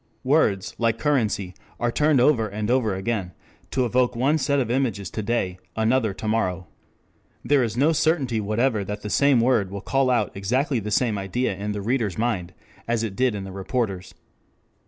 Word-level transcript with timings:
Words, 0.23 0.73
like 0.79 0.97
currency, 0.97 1.53
are 1.79 1.91
turned 1.91 2.19
over 2.19 2.47
and 2.47 2.71
over 2.71 2.95
again, 2.95 3.33
to 3.69 3.85
evoke 3.85 4.15
one 4.15 4.39
set 4.39 4.59
of 4.59 4.71
images 4.71 5.11
to 5.11 5.21
day, 5.21 5.59
another 5.75 6.11
to 6.11 6.27
morrow. 6.27 6.65
There 7.45 7.61
is 7.61 7.77
no 7.77 7.91
certainty 7.91 8.41
whatever 8.41 8.83
that 8.83 9.03
the 9.03 9.11
same 9.11 9.39
word 9.39 9.69
will 9.69 9.81
call 9.81 10.09
out 10.09 10.31
exactly 10.35 10.79
the 10.79 10.89
same 10.89 11.19
idea 11.19 11.55
in 11.55 11.71
the 11.71 11.83
reader's 11.83 12.17
mind 12.17 12.55
as 12.87 13.03
it 13.03 13.15
did 13.15 13.35
in 13.35 13.43
the 13.43 13.51
reporter's. 13.51 14.15